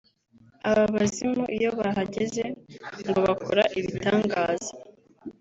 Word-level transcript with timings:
Aba 0.69 0.83
bazimu 0.95 1.43
iyo 1.57 1.69
bahageze 1.79 2.43
ngo 3.07 3.19
bakora 3.25 3.63
ibitangaza 3.79 4.71